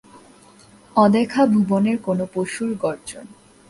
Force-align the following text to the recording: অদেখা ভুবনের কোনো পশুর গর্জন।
অদেখা 0.95 1.43
ভুবনের 1.45 1.97
কোনো 1.97 2.23
পশুর 2.33 2.69
গর্জন। 2.75 3.25